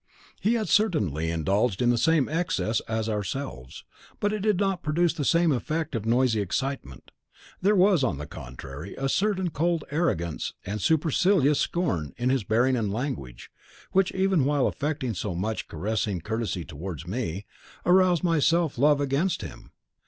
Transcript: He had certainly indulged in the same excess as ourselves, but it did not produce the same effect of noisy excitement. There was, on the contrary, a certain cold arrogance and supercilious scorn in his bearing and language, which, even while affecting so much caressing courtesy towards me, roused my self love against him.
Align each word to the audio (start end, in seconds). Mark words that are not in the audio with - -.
He 0.41 0.55
had 0.55 0.67
certainly 0.67 1.29
indulged 1.29 1.79
in 1.79 1.91
the 1.91 1.95
same 1.99 2.27
excess 2.27 2.79
as 2.87 3.07
ourselves, 3.07 3.83
but 4.19 4.33
it 4.33 4.39
did 4.39 4.57
not 4.57 4.81
produce 4.81 5.13
the 5.13 5.23
same 5.23 5.51
effect 5.51 5.93
of 5.93 6.07
noisy 6.07 6.41
excitement. 6.41 7.11
There 7.61 7.75
was, 7.75 8.03
on 8.03 8.17
the 8.17 8.25
contrary, 8.25 8.95
a 8.95 9.07
certain 9.07 9.51
cold 9.51 9.83
arrogance 9.91 10.53
and 10.65 10.81
supercilious 10.81 11.59
scorn 11.59 12.15
in 12.17 12.31
his 12.31 12.43
bearing 12.43 12.75
and 12.75 12.91
language, 12.91 13.51
which, 13.91 14.11
even 14.13 14.43
while 14.43 14.65
affecting 14.65 15.13
so 15.13 15.35
much 15.35 15.67
caressing 15.67 16.21
courtesy 16.21 16.65
towards 16.65 17.05
me, 17.05 17.45
roused 17.85 18.23
my 18.23 18.39
self 18.39 18.79
love 18.79 18.99
against 18.99 19.43
him. 19.43 19.69